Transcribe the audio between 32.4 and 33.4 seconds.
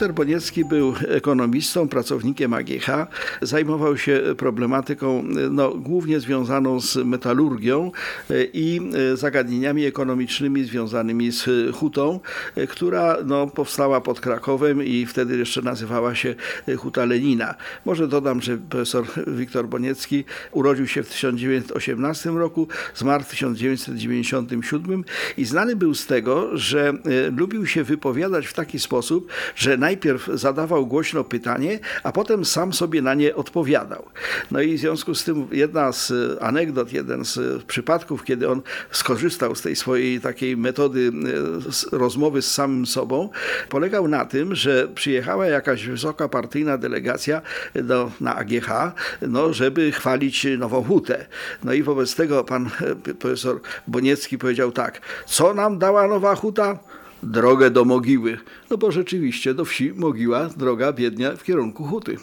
sam sobie na nie